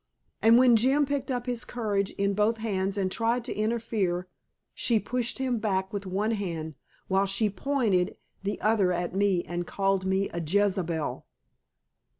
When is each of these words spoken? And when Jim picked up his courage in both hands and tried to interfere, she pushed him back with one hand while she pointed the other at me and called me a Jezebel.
And 0.41 0.57
when 0.57 0.77
Jim 0.77 1.05
picked 1.05 1.29
up 1.29 1.45
his 1.45 1.63
courage 1.63 2.09
in 2.17 2.33
both 2.33 2.57
hands 2.57 2.97
and 2.97 3.11
tried 3.11 3.45
to 3.45 3.53
interfere, 3.53 4.27
she 4.73 4.99
pushed 4.99 5.37
him 5.37 5.59
back 5.59 5.93
with 5.93 6.07
one 6.07 6.31
hand 6.31 6.73
while 7.07 7.27
she 7.27 7.51
pointed 7.51 8.17
the 8.41 8.59
other 8.61 8.91
at 8.91 9.13
me 9.13 9.43
and 9.43 9.67
called 9.67 10.03
me 10.03 10.27
a 10.29 10.41
Jezebel. 10.41 11.27